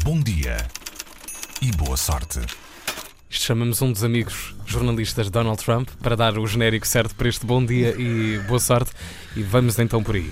[0.00, 0.56] Bom dia
[1.60, 2.40] e boa sorte.
[3.28, 7.62] Chamamos um dos amigos jornalistas Donald Trump para dar o genérico certo para este bom
[7.64, 8.90] dia e boa sorte.
[9.36, 10.30] E vamos então por aí.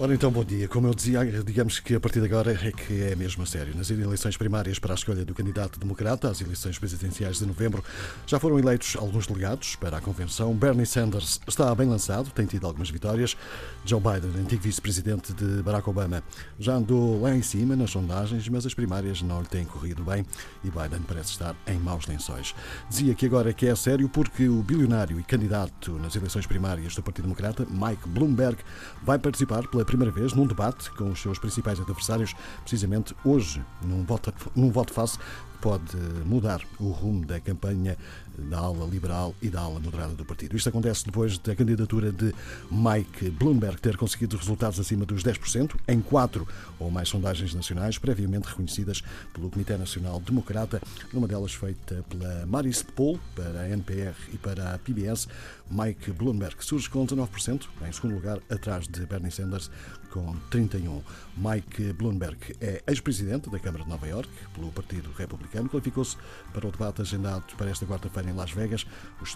[0.00, 0.68] Ora então, bom dia.
[0.68, 3.76] Como eu dizia, digamos que a partir de agora é que é mesmo a sério.
[3.76, 7.82] Nas eleições primárias para a escolha do candidato democrata às eleições presidenciais de novembro,
[8.24, 10.54] já foram eleitos alguns delegados para a convenção.
[10.54, 13.36] Bernie Sanders está bem lançado, tem tido algumas vitórias.
[13.84, 16.22] Joe Biden, antigo vice-presidente de Barack Obama,
[16.60, 20.24] já andou lá em cima nas sondagens, mas as primárias não lhe têm corrido bem
[20.62, 22.54] e Biden parece estar em maus lençóis.
[22.88, 26.94] Dizia que agora é que é sério porque o bilionário e candidato nas eleições primárias
[26.94, 28.58] do Partido Democrata, Mike Bloomberg,
[29.02, 34.04] vai participar pela primeira vez num debate com os seus principais adversários, precisamente hoje, num
[34.04, 35.18] voto, num voto face
[35.60, 37.96] pode mudar o rumo da campanha
[38.38, 40.56] da ala liberal e da ala moderada do partido.
[40.56, 42.32] Isto acontece depois da candidatura de
[42.70, 46.46] Mike Bloomberg ter conseguido resultados acima dos 10% em quatro
[46.78, 50.80] ou mais sondagens nacionais previamente reconhecidas pelo Comitê Nacional Democrata,
[51.12, 55.28] numa delas feita pela Maris Poll para a NPR e para a PBS.
[55.70, 59.70] Mike Bloomberg surge com 19%, em segundo lugar, atrás de Bernie Sanders
[60.10, 61.02] com 31%.
[61.36, 66.16] Mike Bloomberg é ex-presidente da Câmara de Nova York pelo Partido Republicano republicano qualificou-se
[66.52, 68.86] para o debate agendado para esta quarta-feira em Las Vegas,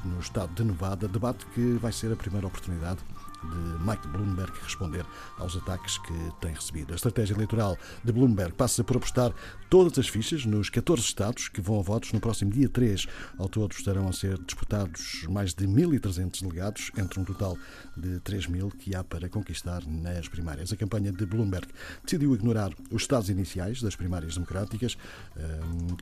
[0.05, 3.01] no estado de Nevada, debate que vai ser a primeira oportunidade
[3.43, 5.05] de Mike Bloomberg responder
[5.39, 6.93] aos ataques que tem recebido.
[6.93, 9.33] A estratégia eleitoral de Bloomberg passa por apostar
[9.69, 13.07] todas as fichas nos 14 estados que vão a votos no próximo dia 3.
[13.39, 17.57] Ao todo estarão a ser disputados mais de 1.300 delegados, entre um total
[17.97, 20.73] de 3 mil que há para conquistar nas primárias.
[20.73, 21.67] A campanha de Bloomberg
[22.05, 24.97] decidiu ignorar os estados iniciais das primárias democráticas
[25.37, 25.97] um,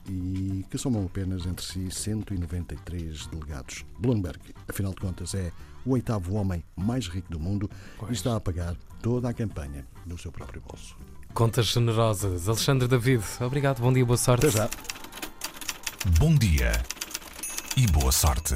[0.71, 3.85] que somam apenas entre si 193 delegados.
[3.99, 5.51] Bloomberg, afinal de contas, é
[5.85, 7.69] o oitavo homem mais rico do mundo
[7.99, 8.11] pois.
[8.11, 10.95] e está a pagar toda a campanha do seu próprio bolso.
[11.33, 12.47] Contas generosas.
[12.47, 14.47] Alexandre David, obrigado, bom dia, boa sorte.
[14.47, 14.69] Até já.
[16.17, 16.71] Bom dia
[17.75, 18.55] e boa sorte.